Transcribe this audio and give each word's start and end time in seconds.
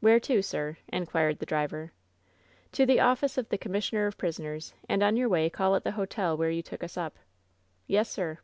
"Where 0.00 0.18
to, 0.20 0.40
sir?" 0.42 0.78
inquired 0.90 1.40
the 1.40 1.44
driver. 1.44 1.92
"To 2.72 2.86
the 2.86 3.00
office 3.00 3.36
of 3.36 3.50
the 3.50 3.58
commissioner 3.58 4.06
of 4.06 4.16
prisoners; 4.16 4.72
and 4.88 5.02
on 5.02 5.14
your 5.18 5.28
way 5.28 5.50
call 5.50 5.76
at 5.76 5.84
the 5.84 5.92
hotel 5.92 6.34
where 6.38 6.48
you 6.48 6.62
took 6.62 6.82
us 6.82 6.96
up." 6.96 7.18
"Yes, 7.86 8.08
sir." 8.08 8.38